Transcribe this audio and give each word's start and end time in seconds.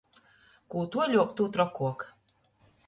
Kū 0.75 0.81
tuoļuok, 0.95 1.37
tū 1.41 1.49
trokuok. 1.59 2.09